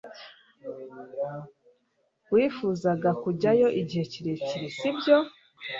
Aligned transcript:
wifuzaga 2.33 3.09
kujyayo 3.21 3.67
igihe 3.81 4.03
kirekire, 4.11 4.67
sibyo 4.77 5.17